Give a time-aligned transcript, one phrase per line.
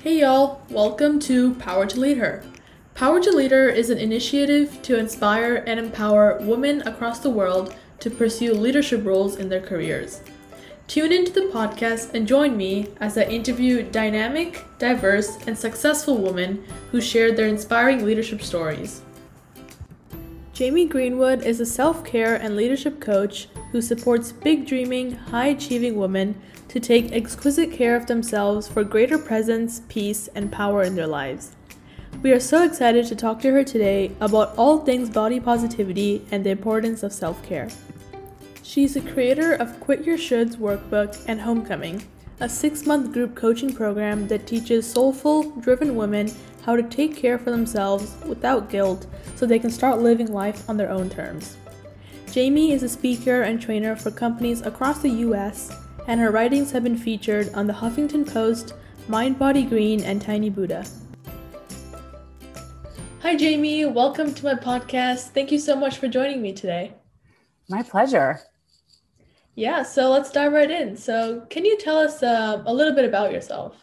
[0.00, 2.44] Hey y'all, welcome to Power to Lead Her.
[2.94, 7.74] Power to Lead Her is an initiative to inspire and empower women across the world
[7.98, 10.20] to pursue leadership roles in their careers.
[10.86, 16.64] Tune into the podcast and join me as I interview dynamic, diverse, and successful women
[16.92, 19.02] who share their inspiring leadership stories.
[20.52, 25.96] Jamie Greenwood is a self care and leadership coach who supports big dreaming, high achieving
[25.96, 31.06] women to take exquisite care of themselves for greater presence, peace, and power in their
[31.06, 31.56] lives.
[32.22, 36.44] We are so excited to talk to her today about all things body positivity and
[36.44, 37.68] the importance of self care.
[38.62, 42.02] She's the creator of Quit Your Shoulds workbook and Homecoming,
[42.40, 46.30] a six month group coaching program that teaches soulful, driven women
[46.62, 49.06] how to take care for themselves without guilt
[49.36, 51.56] so they can start living life on their own terms.
[52.30, 55.72] Jamie is a speaker and trainer for companies across the US
[56.08, 58.72] and her writings have been featured on the Huffington Post,
[59.08, 60.84] Mind Body Green, and Tiny Buddha.
[63.20, 63.84] Hi, Jamie.
[63.84, 65.30] Welcome to my podcast.
[65.30, 66.94] Thank you so much for joining me today.
[67.68, 68.40] My pleasure.
[69.54, 70.96] Yeah, so let's dive right in.
[70.96, 73.76] So, can you tell us uh, a little bit about yourself?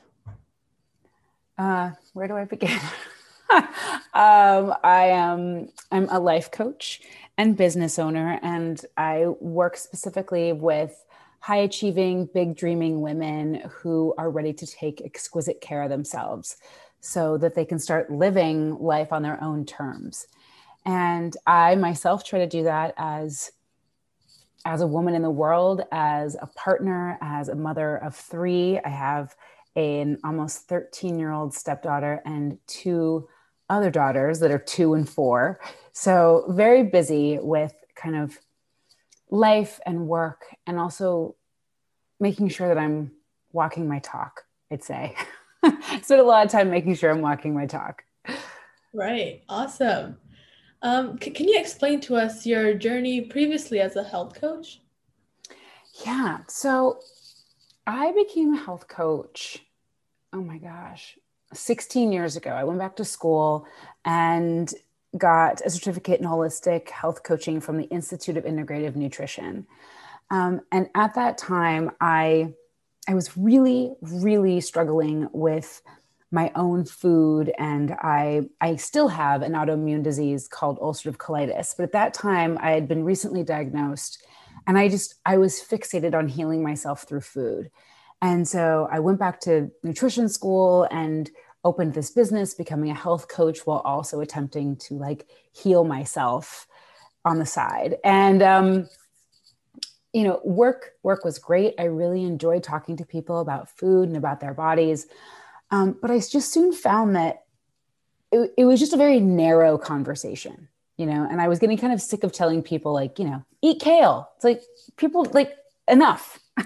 [1.59, 2.79] Uh, where do I begin?
[3.51, 7.01] um, I am I'm a life coach
[7.37, 11.04] and business owner, and I work specifically with
[11.45, 16.57] high achieving, big dreaming women who are ready to take exquisite care of themselves
[17.01, 20.25] so that they can start living life on their own terms.
[20.85, 23.51] And I myself try to do that as
[24.65, 28.79] as a woman in the world, as a partner, as a mother of three.
[28.83, 29.35] I have
[29.75, 33.29] an almost 13 year old stepdaughter and two
[33.69, 35.59] other daughters that are two and four.
[35.91, 38.39] So, very busy with kind of
[39.29, 41.35] life and work and also
[42.19, 43.11] making sure that I'm
[43.51, 45.15] walking my talk, I'd say.
[46.01, 48.03] Spend a lot of time making sure I'm walking my talk.
[48.93, 49.43] Right.
[49.49, 50.17] Awesome.
[50.81, 54.81] Um, c- can you explain to us your journey previously as a health coach?
[56.05, 56.39] Yeah.
[56.47, 56.99] So
[57.87, 59.59] I became a health coach,
[60.33, 61.17] oh my gosh,
[61.53, 62.51] 16 years ago.
[62.51, 63.67] I went back to school
[64.03, 64.71] and
[65.17, 69.67] got a certificate in holistic health coaching from the Institute of Integrative Nutrition.
[70.29, 72.53] Um, and at that time, I
[73.07, 75.83] I was really, really struggling with
[76.31, 81.75] my own food, and I I still have an autoimmune disease called ulcerative colitis.
[81.77, 84.25] But at that time, I had been recently diagnosed,
[84.65, 87.69] and I just I was fixated on healing myself through food.
[88.21, 91.29] And so I went back to nutrition school and
[91.65, 96.67] opened this business becoming a health coach while also attempting to like heal myself
[97.25, 97.97] on the side.
[98.05, 98.89] And um,
[100.13, 101.73] you know work work was great.
[101.77, 105.07] I really enjoyed talking to people about food and about their bodies.
[105.71, 107.43] Um, but i just soon found that
[108.31, 111.91] it, it was just a very narrow conversation you know and i was getting kind
[111.91, 114.29] of sick of telling people like you know eat kale.
[114.35, 114.61] It's like
[114.95, 115.55] people like
[115.87, 116.39] enough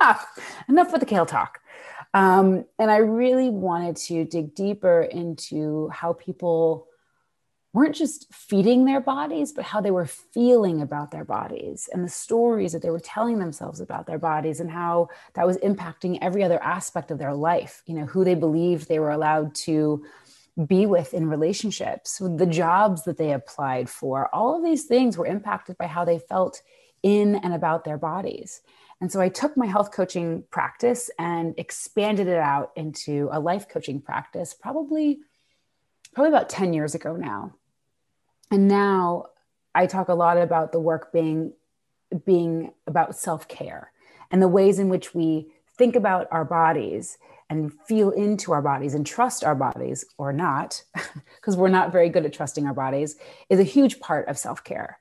[0.00, 0.26] enough
[0.68, 1.60] enough with the kale talk
[2.14, 6.86] um, and I really wanted to dig deeper into how people
[7.74, 12.08] weren't just feeding their bodies, but how they were feeling about their bodies and the
[12.08, 16.42] stories that they were telling themselves about their bodies and how that was impacting every
[16.42, 20.02] other aspect of their life, you know, who they believed they were allowed to
[20.66, 24.34] be with in relationships, the jobs that they applied for.
[24.34, 26.62] All of these things were impacted by how they felt
[27.02, 28.60] in and about their bodies.
[29.00, 33.68] And so I took my health coaching practice and expanded it out into a life
[33.68, 35.20] coaching practice probably
[36.14, 37.54] probably about 10 years ago now.
[38.50, 39.26] And now
[39.74, 41.52] I talk a lot about the work being
[42.24, 43.92] being about self-care
[44.30, 47.18] and the ways in which we think about our bodies
[47.50, 50.82] and feel into our bodies and trust our bodies or not
[51.36, 53.16] because we're not very good at trusting our bodies
[53.48, 54.98] is a huge part of self-care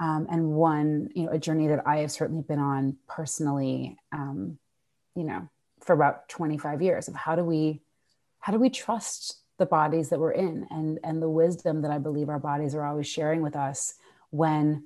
[0.00, 4.58] um, and one you know a journey that i have certainly been on personally um,
[5.14, 5.48] you know
[5.80, 7.80] for about 25 years of how do we
[8.40, 11.98] how do we trust the bodies that we're in and and the wisdom that i
[11.98, 13.94] believe our bodies are always sharing with us
[14.30, 14.84] when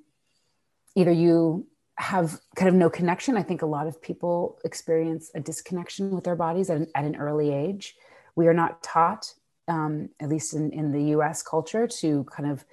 [0.94, 1.66] either you
[2.00, 3.36] have kind of no connection.
[3.36, 7.04] I think a lot of people experience a disconnection with their bodies at an, at
[7.04, 7.94] an early age.
[8.36, 9.34] We are not taught
[9.68, 12.64] um, at least in, in the us culture to kind of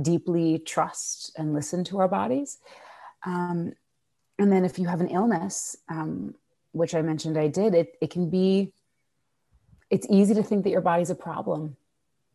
[0.00, 2.58] deeply trust and listen to our bodies.
[3.24, 3.72] Um,
[4.38, 6.34] and then if you have an illness, um,
[6.72, 8.72] which I mentioned I did, it, it can be,
[9.88, 11.76] it's easy to think that your body's a problem.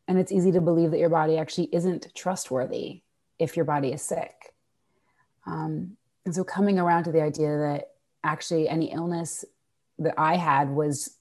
[0.07, 3.01] And it's easy to believe that your body actually isn't trustworthy
[3.37, 4.53] if your body is sick.
[5.45, 7.91] Um, and so coming around to the idea that
[8.23, 9.45] actually any illness
[9.99, 11.17] that I had was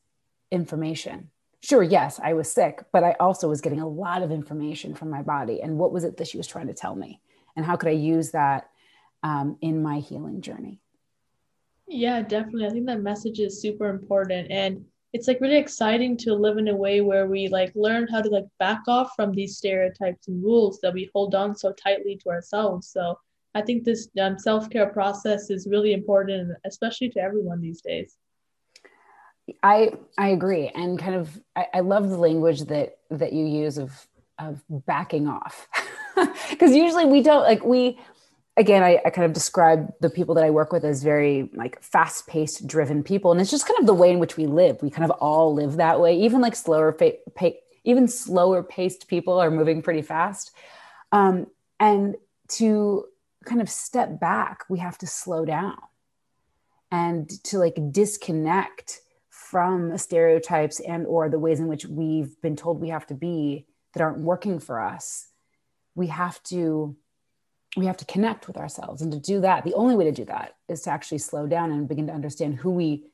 [0.51, 1.31] information
[1.63, 5.11] sure, yes, I was sick, but I also was getting a lot of information from
[5.11, 5.61] my body.
[5.63, 7.21] And what was it that she was trying to tell me?
[7.57, 8.71] And how could I use that
[9.23, 10.81] um, in my healing journey?
[11.87, 12.67] Yeah, definitely.
[12.67, 14.51] I think that message is super important.
[14.51, 18.23] And it's like really exciting to live in a way where we like learn how
[18.23, 22.17] to like back off from these stereotypes and rules that we hold on so tightly
[22.23, 22.89] to ourselves.
[22.89, 23.19] So
[23.55, 28.17] I think this um, self care process is really important, especially to everyone these days.
[29.63, 33.79] I I agree, and kind of I, I love the language that that you use
[33.79, 34.07] of
[34.39, 35.69] of backing off,
[36.51, 37.99] because usually we don't like we.
[38.57, 41.81] Again, I, I kind of describe the people that I work with as very like
[41.81, 44.83] fast paced, driven people, and it's just kind of the way in which we live.
[44.83, 46.21] We kind of all live that way.
[46.21, 50.51] Even like slower, pa- pa- even slower paced people are moving pretty fast,
[51.13, 51.47] um,
[51.79, 52.17] and
[52.49, 53.07] to
[53.45, 55.79] kind of step back, we have to slow down
[56.91, 59.01] and to like disconnect
[59.51, 63.67] from stereotypes and or the ways in which we've been told we have to be
[63.93, 65.31] that aren't working for us
[65.95, 66.97] we have to
[67.77, 69.01] we have to connect with ourselves.
[69.01, 71.71] And to do that the only way to do that is to actually slow down
[71.71, 73.05] and begin to understand who we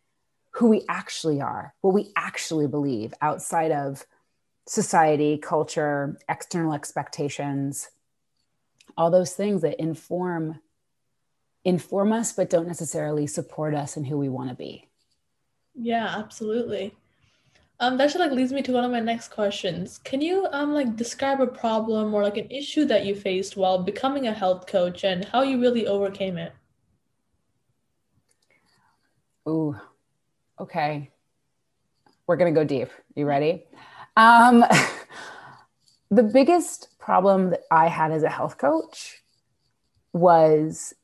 [0.52, 4.06] who we actually are what we actually believe outside of
[4.66, 7.88] society culture external expectations
[8.96, 10.58] all those things that inform
[11.64, 14.88] inform us but don't necessarily support us in who we want to be
[15.78, 16.94] yeah, absolutely.
[17.78, 19.98] Um, that actually like leads me to one of my next questions.
[19.98, 23.82] Can you um like describe a problem or like an issue that you faced while
[23.82, 26.54] becoming a health coach and how you really overcame it?
[29.46, 29.76] Ooh,
[30.58, 31.10] okay.
[32.26, 32.88] We're gonna go deep.
[33.14, 33.64] You ready?
[34.16, 34.64] Um,
[36.10, 39.22] the biggest problem that I had as a health coach
[40.14, 40.94] was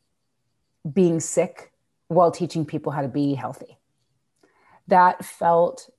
[0.91, 1.71] being sick
[2.09, 3.79] while teaching people how to be healthy
[4.89, 5.91] that felt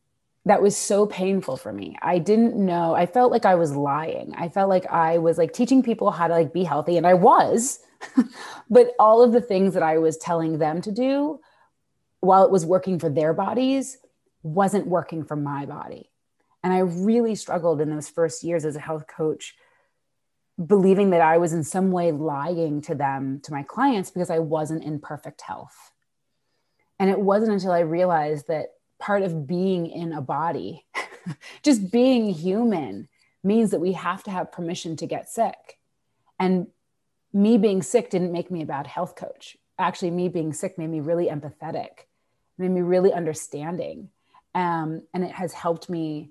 [0.46, 1.98] that was so painful for me.
[2.02, 2.94] I didn't know.
[2.94, 4.34] I felt like I was lying.
[4.36, 7.14] I felt like I was like teaching people how to like be healthy and I
[7.14, 7.80] was.
[8.70, 11.40] but all of the things that I was telling them to do
[12.20, 13.98] while it was working for their bodies
[14.42, 16.10] wasn't working for my body.
[16.62, 19.56] And I really struggled in those first years as a health coach
[20.64, 24.40] believing that I was in some way lying to them, to my clients because I
[24.40, 25.92] wasn't in perfect health.
[27.00, 28.73] And it wasn't until I realized that
[29.04, 30.86] part of being in a body,
[31.62, 33.10] just being human,
[33.44, 35.78] means that we have to have permission to get sick.
[36.40, 36.68] And
[37.34, 39.58] me being sick didn't make me a bad health coach.
[39.78, 42.08] Actually, me being sick made me really empathetic,
[42.58, 44.08] made me really understanding.
[44.56, 46.30] Um, and it has helped me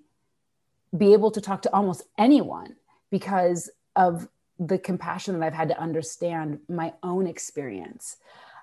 [0.96, 2.76] be able to talk to almost anyone
[3.10, 4.28] because of
[4.58, 8.16] the compassion that I've had to understand my own experience.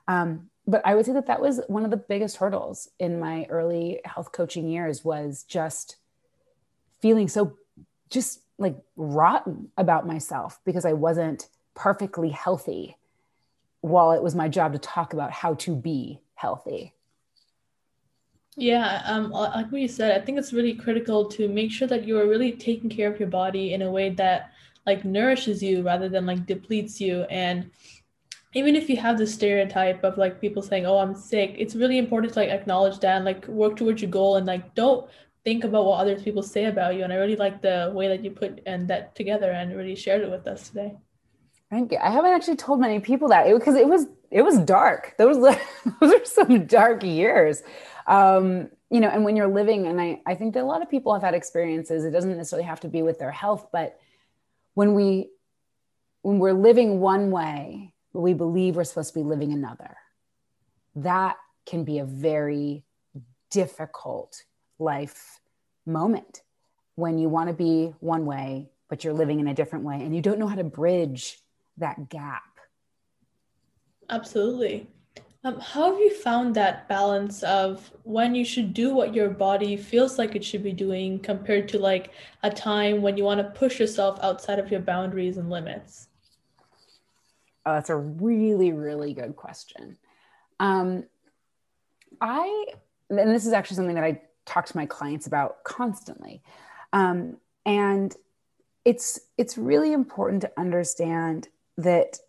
[0.08, 3.46] Um, but I would say that that was one of the biggest hurdles in my
[3.50, 5.98] early health coaching years was just
[7.02, 7.58] feeling so
[8.10, 12.98] just like rotten about myself because I wasn't perfectly healthy
[13.82, 16.94] while it was my job to talk about how to be healthy.
[18.58, 22.06] Yeah, um, like what you said, I think it's really critical to make sure that
[22.06, 24.52] you are really taking care of your body in a way that
[24.86, 27.22] like nourishes you rather than like depletes you.
[27.30, 27.72] And
[28.54, 31.98] even if you have the stereotype of like people saying, "Oh, I'm sick," it's really
[31.98, 35.08] important to like acknowledge that and like work towards your goal and like don't
[35.44, 37.04] think about what other people say about you.
[37.04, 40.22] And I really like the way that you put and that together and really shared
[40.22, 40.98] it with us today.
[41.70, 42.00] Thank you.
[42.00, 45.16] I haven't actually told many people that because it, it, was it was dark.
[45.18, 45.38] Those
[46.00, 47.62] those are some dark years.
[48.08, 50.90] Um, you know, and when you're living, and I, I think that a lot of
[50.90, 52.04] people have had experiences.
[52.04, 54.00] It doesn't necessarily have to be with their health, but
[54.74, 55.30] when we
[56.24, 59.98] when we're living one way but we believe we're supposed to be living another.
[60.96, 62.84] That can be a very
[63.52, 64.44] difficult
[64.80, 65.40] life
[65.86, 66.42] moment
[66.96, 70.16] when you want to be one way, but you're living in a different way and
[70.16, 71.40] you don't know how to bridge
[71.78, 72.44] that gap.
[74.10, 74.88] Absolutely.
[75.46, 79.78] Um, how have you found that balance of when you should do what your body
[79.78, 82.12] feels like it should be doing compared to like
[82.44, 86.09] a time when you want to push yourself outside of your boundaries and limits?
[87.66, 89.98] Oh, that's a really, really good question.
[90.60, 91.04] Um,
[92.22, 92.66] I,
[93.10, 96.42] and this is actually something that I talk to my clients about constantly.
[96.94, 98.16] Um, and
[98.86, 102.20] it's it's really important to understand that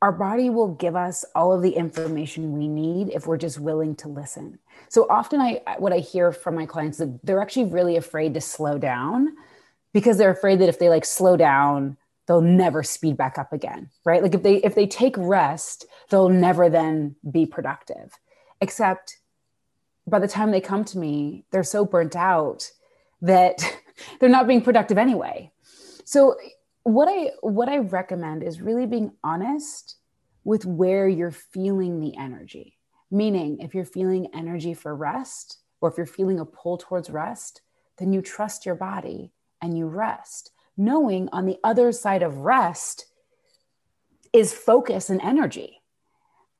[0.00, 3.96] our body will give us all of the information we need if we're just willing
[3.96, 4.58] to listen.
[4.88, 8.40] So often I what I hear from my clients that they're actually really afraid to
[8.40, 9.36] slow down
[9.92, 11.96] because they're afraid that if they like slow down,
[12.28, 16.28] they'll never speed back up again right like if they if they take rest they'll
[16.28, 18.12] never then be productive
[18.60, 19.18] except
[20.06, 22.70] by the time they come to me they're so burnt out
[23.20, 23.80] that
[24.20, 25.50] they're not being productive anyway.
[26.04, 26.36] So
[26.84, 29.96] what I what I recommend is really being honest
[30.44, 32.76] with where you're feeling the energy.
[33.10, 37.62] Meaning, if you're feeling energy for rest, or if you're feeling a pull towards rest,
[37.98, 39.32] then you trust your body
[39.62, 43.06] and you rest, knowing on the other side of rest
[44.32, 45.82] is focus and energy.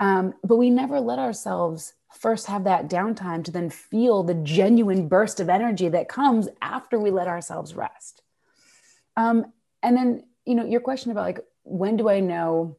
[0.00, 5.08] Um, but we never let ourselves first have that downtime to then feel the genuine
[5.08, 8.22] burst of energy that comes after we let ourselves rest.
[9.16, 12.76] Um, and then, you know, your question about like, when do I know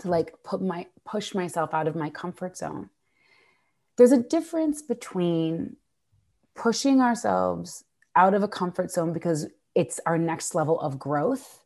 [0.00, 2.90] to like put my push myself out of my comfort zone?
[3.96, 5.76] There's a difference between
[6.54, 7.84] pushing ourselves
[8.16, 9.46] out of a comfort zone because
[9.78, 11.62] it's our next level of growth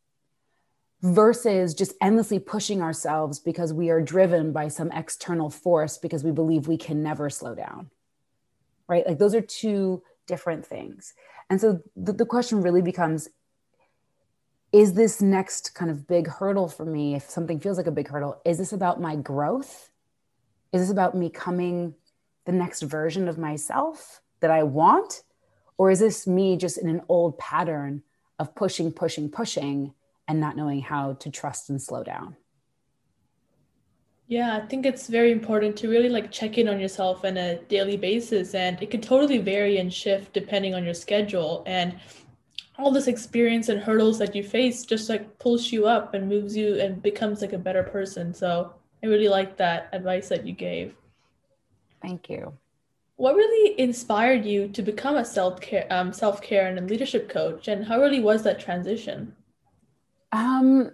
[1.00, 6.30] versus just endlessly pushing ourselves because we are driven by some external force because we
[6.30, 7.88] believe we can never slow down.
[8.86, 9.06] Right?
[9.08, 11.14] Like those are two different things.
[11.48, 13.30] And so the, the question really becomes
[14.72, 18.08] is this next kind of big hurdle for me, if something feels like a big
[18.08, 19.90] hurdle, is this about my growth?
[20.70, 21.94] Is this about me coming
[22.44, 25.22] the next version of myself that I want?
[25.82, 28.04] Or is this me just in an old pattern
[28.38, 29.94] of pushing, pushing, pushing
[30.28, 32.36] and not knowing how to trust and slow down?
[34.28, 37.56] Yeah, I think it's very important to really like check in on yourself on a
[37.62, 41.98] daily basis and it can totally vary and shift depending on your schedule and
[42.78, 46.56] all this experience and hurdles that you face just like pulls you up and moves
[46.56, 48.32] you and becomes like a better person.
[48.32, 48.72] So
[49.02, 50.94] I really like that advice that you gave.
[52.00, 52.56] Thank you.
[53.22, 57.28] What really inspired you to become a self care, um, self care and a leadership
[57.28, 59.36] coach, and how really was that transition?
[60.32, 60.90] Um,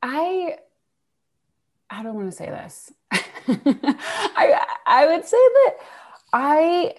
[0.00, 0.58] I
[1.90, 2.92] I don't want to say this.
[3.10, 5.74] I I would say that
[6.32, 6.94] I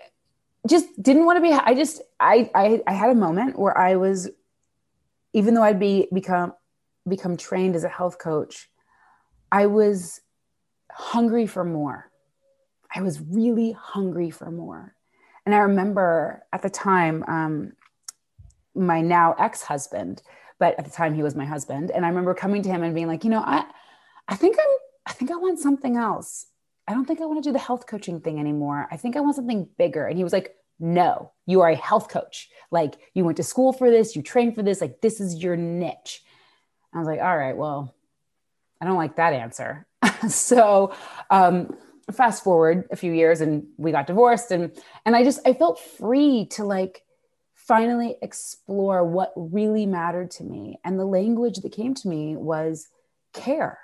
[0.68, 3.98] just didn't want to be i just I, I i had a moment where i
[3.98, 4.30] was
[5.34, 6.54] even though i'd be become
[7.06, 8.70] become trained as a health coach
[9.52, 10.22] i was
[10.90, 12.13] hungry for more
[12.94, 14.96] i was really hungry for more
[15.46, 17.74] and i remember at the time um,
[18.76, 20.22] my now ex-husband
[20.60, 22.96] but at the time he was my husband and i remember coming to him and
[22.96, 23.66] being like you know i
[24.28, 26.48] i think i'm i think i want something else
[26.88, 28.88] I don't think I want to do the health coaching thing anymore.
[28.92, 30.06] I think I want something bigger.
[30.06, 32.50] And he was like, No, you are a health coach.
[32.72, 34.82] Like, you went to school for this, you trained for this.
[34.82, 36.24] Like, this is your niche.
[36.94, 37.96] I was like, All right, well,
[38.82, 39.88] I don't like that answer.
[40.28, 40.94] so,
[41.30, 41.78] um,
[42.12, 44.72] fast forward a few years and we got divorced and
[45.06, 47.04] and I just I felt free to like
[47.54, 52.90] finally explore what really mattered to me and the language that came to me was
[53.34, 53.80] care.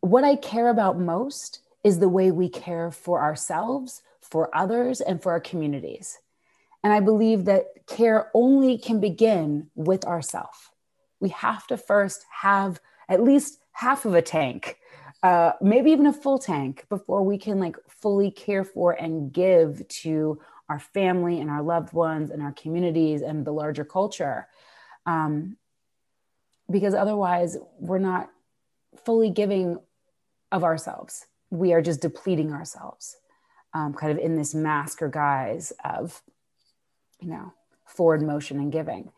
[0.00, 5.22] What I care about most is the way we care for ourselves, for others, and
[5.22, 6.18] for our communities.
[6.82, 10.70] And I believe that care only can begin with ourself.
[11.20, 14.78] We have to first have at least half of a tank,
[15.22, 19.86] uh, maybe even a full tank, before we can like fully care for and give
[19.88, 24.48] to our family and our loved ones and our communities and the larger culture.
[25.06, 25.56] Um,
[26.70, 28.30] because otherwise, we're not
[29.04, 29.78] fully giving
[30.50, 33.16] of ourselves we are just depleting ourselves
[33.74, 36.22] um, kind of in this mask or guise of
[37.20, 37.52] you know
[37.86, 39.12] forward motion and giving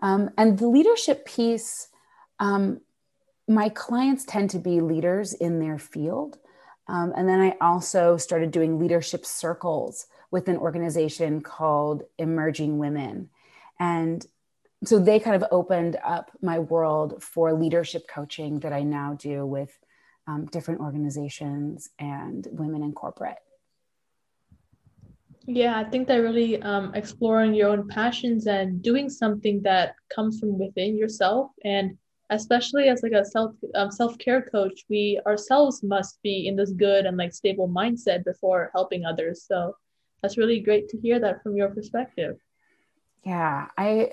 [0.00, 1.88] um, and the leadership piece
[2.38, 2.80] um,
[3.50, 6.38] my clients tend to be leaders in their field
[6.88, 13.28] um, and then i also started doing leadership circles with an organization called emerging women
[13.78, 14.26] and
[14.82, 19.44] so they kind of opened up my world for leadership coaching that i now do
[19.44, 19.78] with
[20.30, 23.38] um, different organizations and women in corporate.
[25.46, 30.38] Yeah, I think that really um, exploring your own passions and doing something that comes
[30.38, 31.96] from within yourself, and
[32.30, 36.70] especially as like a self um, self care coach, we ourselves must be in this
[36.70, 39.44] good and like stable mindset before helping others.
[39.46, 39.74] So
[40.22, 42.36] that's really great to hear that from your perspective.
[43.24, 44.12] Yeah, I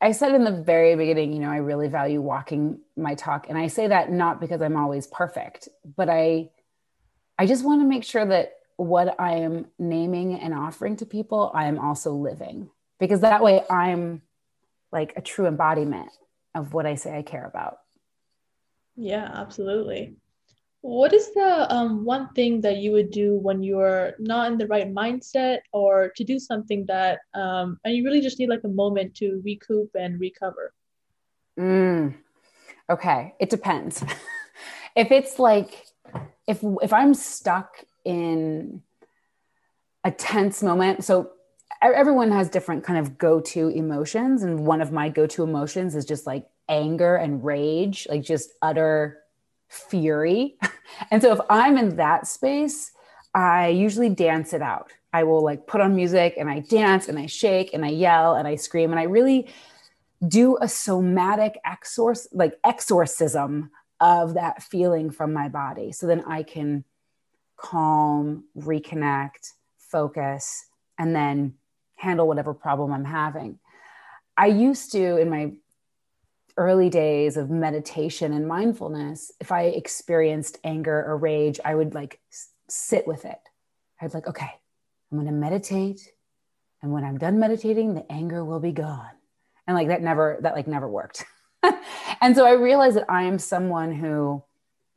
[0.00, 3.46] I said in the very beginning, you know, I really value walking my talk.
[3.48, 6.50] And I say that not because I'm always perfect, but I
[7.38, 11.50] I just want to make sure that what I am naming and offering to people,
[11.54, 12.70] I am also living.
[13.00, 14.22] Because that way I'm
[14.92, 16.10] like a true embodiment
[16.58, 17.78] of what I say I care about.
[18.96, 20.16] Yeah, absolutely.
[20.80, 24.66] What is the um, one thing that you would do when you're not in the
[24.66, 28.68] right mindset or to do something that, um, and you really just need like a
[28.68, 30.72] moment to recoup and recover?
[31.58, 32.14] Mm.
[32.90, 34.04] Okay, it depends.
[34.96, 35.84] if it's like,
[36.46, 38.82] if if I'm stuck in
[40.04, 41.32] a tense moment, so
[41.82, 46.26] everyone has different kind of go-to emotions and one of my go-to emotions is just
[46.26, 49.18] like anger and rage like just utter
[49.68, 50.56] fury.
[51.10, 52.92] And so if i'm in that space
[53.34, 54.90] i usually dance it out.
[55.12, 58.34] I will like put on music and i dance and i shake and i yell
[58.34, 59.48] and i scream and i really
[60.26, 63.70] do a somatic exorc like exorcism
[64.00, 65.92] of that feeling from my body.
[65.92, 66.84] So then i can
[67.58, 70.64] calm reconnect focus
[70.98, 71.54] and then
[71.98, 73.58] handle whatever problem I'm having.
[74.36, 75.52] I used to, in my
[76.56, 82.20] early days of meditation and mindfulness, if I experienced anger or rage, I would like
[82.68, 83.38] sit with it.
[84.00, 84.50] I'd like, okay,
[85.10, 86.12] I'm going to meditate.
[86.82, 89.10] And when I'm done meditating, the anger will be gone.
[89.66, 91.24] And like that never, that like never worked.
[92.20, 94.42] and so I realized that I am someone who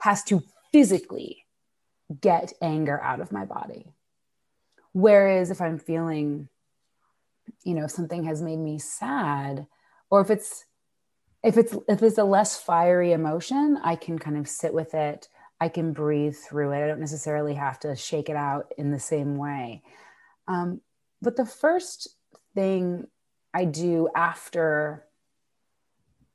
[0.02, 1.46] has to physically
[2.20, 3.88] get anger out of my body.
[4.94, 6.50] Whereas if I'm feeling
[7.64, 9.68] you know if something has made me sad
[10.10, 10.66] or if it's
[11.44, 15.28] if it's if it's a less fiery emotion i can kind of sit with it.
[15.62, 16.84] I can breathe through it.
[16.84, 19.84] I don't necessarily have to shake it out in the same way.
[20.48, 20.82] Um,
[21.22, 22.10] but the first
[22.56, 23.08] thing
[23.54, 25.06] i do after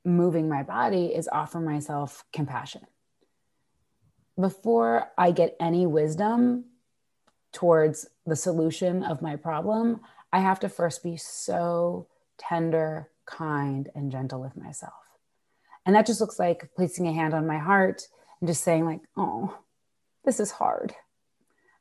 [0.05, 2.81] moving my body is offer myself compassion.
[4.39, 6.65] Before i get any wisdom
[7.51, 9.99] towards the solution of my problem
[10.31, 12.07] I have to first be so
[12.37, 14.93] tender, kind, and gentle with myself.
[15.85, 18.07] And that just looks like placing a hand on my heart
[18.39, 19.57] and just saying, like, oh,
[20.25, 20.93] this is hard.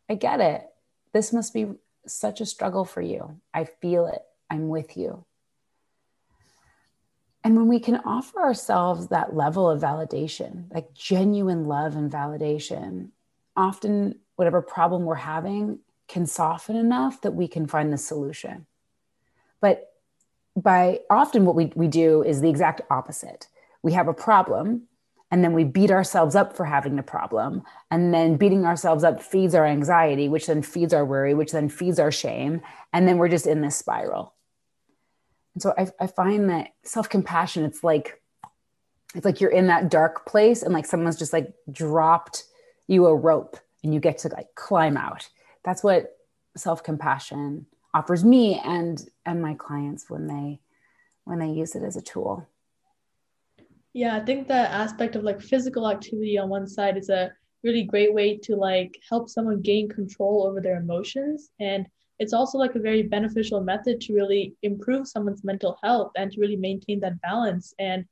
[0.09, 0.65] I get it.
[1.13, 1.73] This must be
[2.07, 3.41] such a struggle for you.
[3.53, 4.23] I feel it.
[4.49, 5.25] I'm with you.
[7.43, 13.11] And when we can offer ourselves that level of validation, like genuine love and validation,
[13.57, 18.67] often whatever problem we're having can soften enough that we can find the solution.
[19.61, 19.93] But
[20.57, 23.49] by often what we, we do is the exact opposite.
[23.83, 24.89] We have a problem
[25.31, 27.63] and then we beat ourselves up for having the problem.
[27.91, 31.69] And then beating ourselves up feeds our anxiety, which then feeds our worry, which then
[31.69, 32.63] feeds our shame.
[32.93, 34.35] And then we're just in this spiral.
[35.55, 38.23] And so I, I find that self compassion, it's like,
[39.15, 42.45] it's like you're in that dark place and like someone's just like dropped
[42.87, 45.29] you a rope and you get to like climb out
[45.67, 46.17] that's what
[46.57, 50.61] self-compassion offers me and and my clients when they
[51.25, 52.49] when they use it as a tool.
[53.93, 57.33] Yeah i think that aspect of like physical activity on one side is a
[57.67, 61.51] really great way to like help someone gain control over their emotions.
[61.59, 61.87] And
[62.19, 66.41] it's also like a very beneficial method to really improve someone's mental health and to
[66.41, 67.75] really maintain that balance.
[67.79, 68.07] And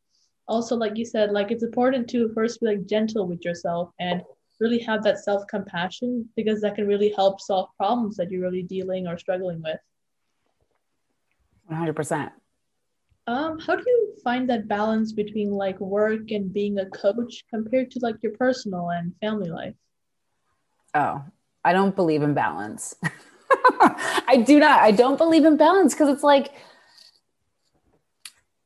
[0.48, 4.22] also like you said like it's important to first be like gentle with yourself and
[4.64, 8.62] really have that self compassion because that can really help solve problems that you're really
[8.62, 9.78] dealing or struggling with.
[11.70, 12.32] 100%.
[13.26, 17.90] Um, how do you find that balance between like work and being a coach compared
[17.92, 19.74] to like your personal and family life?
[20.94, 21.22] Oh,
[21.64, 22.94] I don't believe in balance.
[24.30, 24.80] I do not.
[24.80, 26.52] I don't believe in balance because it's like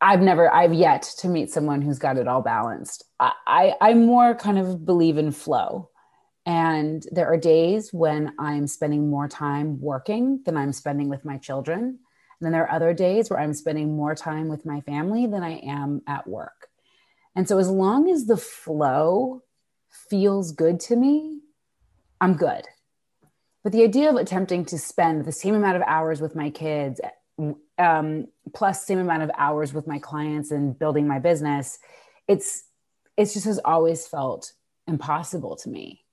[0.00, 3.04] I've never, I've yet to meet someone who's got it all balanced.
[3.18, 5.90] I, I, I more kind of believe in flow.
[6.46, 11.37] And there are days when I'm spending more time working than I'm spending with my
[11.37, 11.82] children.
[11.82, 11.98] And
[12.40, 15.58] then there are other days where I'm spending more time with my family than I
[15.58, 16.68] am at work.
[17.34, 19.42] And so as long as the flow
[20.08, 21.40] feels good to me,
[22.20, 22.64] I'm good.
[23.62, 27.00] But the idea of attempting to spend the same amount of hours with my kids
[27.78, 31.78] um, plus same amount of hours with my clients and building my business
[32.28, 32.64] it's
[33.16, 34.52] it's just has always felt
[34.86, 36.04] impossible to me.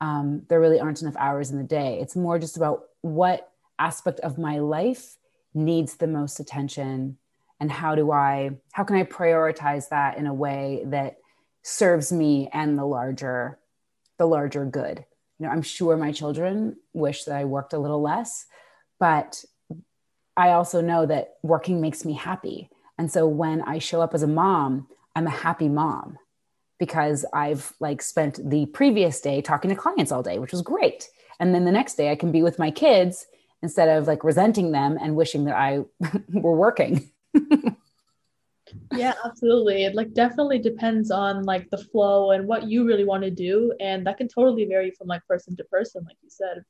[0.00, 1.98] Um, there really aren't enough hours in the day.
[2.00, 5.16] It's more just about what aspect of my life
[5.52, 7.18] needs the most attention
[7.60, 11.16] and how do i how can i prioritize that in a way that
[11.62, 13.58] serves me and the larger
[14.18, 15.04] the larger good?
[15.38, 18.46] You know i'm sure my children wish that i worked a little less
[18.98, 19.44] but
[20.36, 22.70] I also know that working makes me happy.
[22.98, 26.18] And so when I show up as a mom, I'm a happy mom
[26.78, 31.08] because I've like spent the previous day talking to clients all day, which was great.
[31.38, 33.26] And then the next day I can be with my kids
[33.62, 35.84] instead of like resenting them and wishing that I
[36.32, 37.10] were working.
[38.92, 39.84] yeah, absolutely.
[39.84, 43.72] It like definitely depends on like the flow and what you really want to do
[43.80, 46.64] and that can totally vary from like person to person like you said.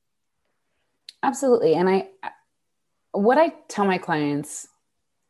[1.22, 1.74] Absolutely.
[1.74, 2.08] And I
[3.14, 4.68] what I tell my clients,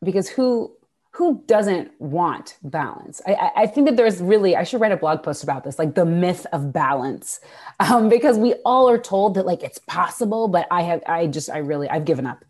[0.03, 0.75] because who
[1.11, 3.21] who doesn't want balance?
[3.25, 5.95] I, I think that there's really, I should write a blog post about this, like
[5.95, 7.39] the myth of balance,
[7.79, 11.49] um, because we all are told that like it's possible, but I have, I just,
[11.49, 12.43] I really, I've given up.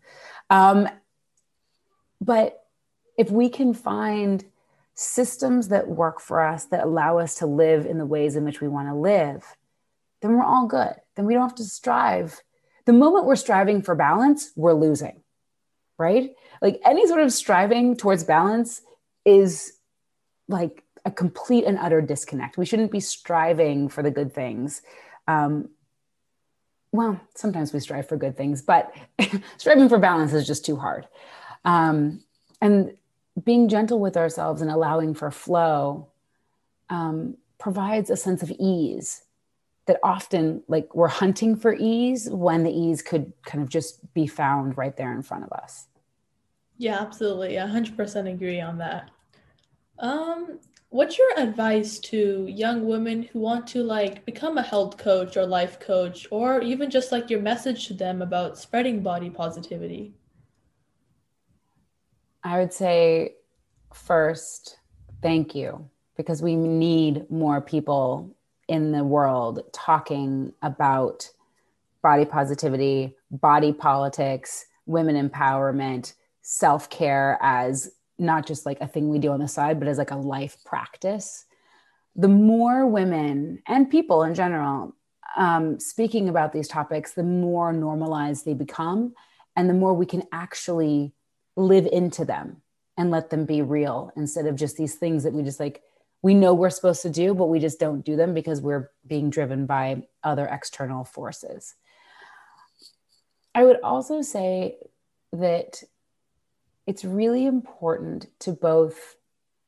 [0.50, 0.88] Um,
[2.20, 2.64] but
[3.16, 4.44] if we can find
[4.96, 8.60] systems that work for us that allow us to live in the ways in which
[8.60, 9.44] we want to live,
[10.22, 10.94] then we're all good.
[11.14, 12.40] Then we don't have to strive.
[12.86, 15.22] The moment we're striving for balance, we're losing,
[15.98, 16.34] right?
[16.62, 18.82] Like any sort of striving towards balance
[19.24, 19.72] is
[20.48, 22.58] like a complete and utter disconnect.
[22.58, 24.82] We shouldn't be striving for the good things.
[25.28, 25.70] Um,
[26.92, 28.92] well, sometimes we strive for good things, but
[29.56, 31.06] striving for balance is just too hard.
[31.64, 32.22] Um,
[32.60, 32.96] and
[33.44, 36.08] being gentle with ourselves and allowing for flow
[36.88, 39.22] um, provides a sense of ease
[39.86, 44.26] that often like we're hunting for ease when the ease could kind of just be
[44.26, 45.86] found right there in front of us.
[46.76, 47.54] Yeah absolutely.
[47.54, 49.10] 100% agree on that.
[49.98, 50.58] Um
[50.90, 55.44] what's your advice to young women who want to like become a health coach or
[55.44, 60.14] life coach or even just like your message to them about spreading body positivity?
[62.44, 63.34] I would say
[63.92, 64.78] first,
[65.20, 68.35] thank you, because we need more people
[68.68, 71.30] in the world talking about
[72.02, 79.18] body positivity, body politics, women empowerment, self care as not just like a thing we
[79.18, 81.44] do on the side, but as like a life practice.
[82.14, 84.94] The more women and people in general
[85.36, 89.14] um, speaking about these topics, the more normalized they become,
[89.54, 91.12] and the more we can actually
[91.56, 92.62] live into them
[92.96, 95.82] and let them be real instead of just these things that we just like
[96.26, 99.30] we know we're supposed to do but we just don't do them because we're being
[99.30, 101.76] driven by other external forces
[103.54, 104.76] i would also say
[105.32, 105.84] that
[106.84, 109.14] it's really important to both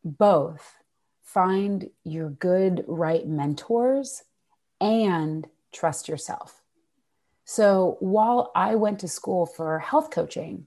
[0.03, 0.79] both
[1.23, 4.25] find your good right mentors
[4.81, 6.64] and trust yourself
[7.44, 10.66] so while i went to school for health coaching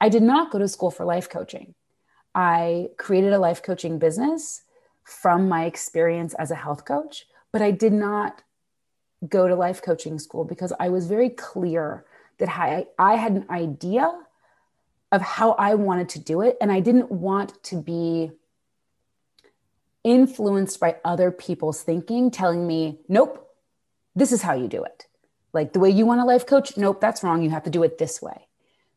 [0.00, 1.74] I did not go to school for life coaching.
[2.34, 4.62] I created a life coaching business
[5.10, 8.42] from my experience as a health coach, but I did not
[9.28, 12.04] go to life coaching school because I was very clear
[12.38, 14.10] that I, I had an idea
[15.12, 16.56] of how I wanted to do it.
[16.60, 18.30] And I didn't want to be
[20.04, 23.48] influenced by other people's thinking, telling me, nope,
[24.14, 25.06] this is how you do it.
[25.52, 27.42] Like the way you want a life coach, nope, that's wrong.
[27.42, 28.46] You have to do it this way.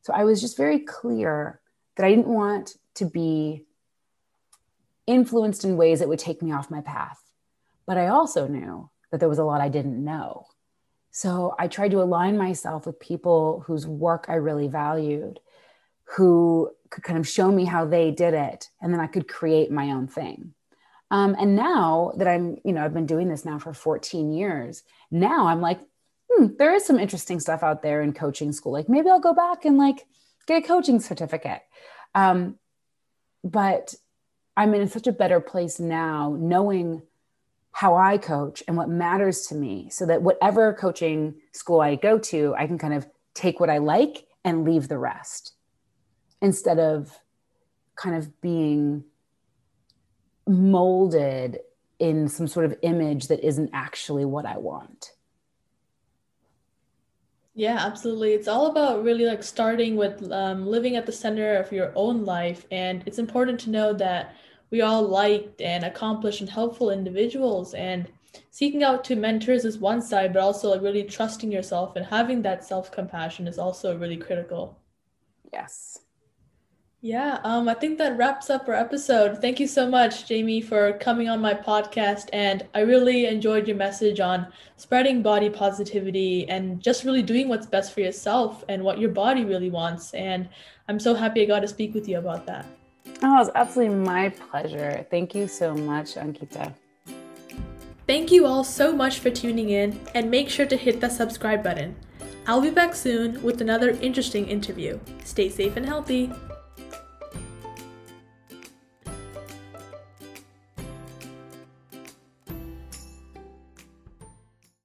[0.04, 1.60] So I was just very clear
[1.96, 3.66] that I didn't want to be
[5.08, 7.22] influenced in ways that would take me off my path.
[7.86, 10.48] But I also knew that there was a lot I didn't know.
[11.12, 15.40] So I tried to align myself with people whose work I really valued,
[16.06, 19.72] who could kind of show me how they did it, and then I could create
[19.72, 20.54] my own thing.
[21.12, 24.82] Um, and now that I'm, you know, I've been doing this now for 14 years,
[25.12, 25.80] now I'm like,
[26.32, 28.72] hmm, there is some interesting stuff out there in coaching school.
[28.72, 30.08] Like maybe I'll go back and like
[30.48, 31.62] get a coaching certificate.
[32.16, 32.58] Um,
[33.44, 33.94] but
[34.56, 37.02] I'm in such a better place now knowing
[37.72, 42.20] how I coach and what matters to me so that whatever coaching school I go
[42.20, 45.54] to, I can kind of take what I like and leave the rest
[46.42, 47.20] instead of
[47.96, 49.04] kind of being
[50.48, 51.60] molded
[52.00, 55.14] in some sort of image that isn't actually what I want.
[57.56, 58.34] Yeah, absolutely.
[58.34, 62.26] It's all about really like starting with um, living at the center of your own
[62.26, 62.66] life.
[62.72, 64.36] And it's important to know that
[64.74, 67.76] we all liked and accomplished and helpful individuals.
[67.76, 68.08] And
[68.50, 72.42] seeking out to mentors is one side, but also like really trusting yourself and having
[72.42, 74.80] that self compassion is also really critical.
[75.54, 76.00] Yes.
[77.02, 79.40] Yeah, um, I think that wraps up our episode.
[79.42, 82.30] Thank you so much, Jamie, for coming on my podcast.
[82.34, 87.68] And I really enjoyed your message on spreading body positivity and just really doing what's
[87.68, 90.16] best for yourself and what your body really wants.
[90.16, 90.50] And
[90.88, 92.66] I'm so happy I got to speak with you about that.
[93.22, 95.06] Oh, it's absolutely my pleasure.
[95.10, 96.74] Thank you so much, Ankita.
[98.06, 101.64] Thank you all so much for tuning in, and make sure to hit the subscribe
[101.64, 101.96] button.
[102.46, 105.00] I'll be back soon with another interesting interview.
[105.24, 106.30] Stay safe and healthy.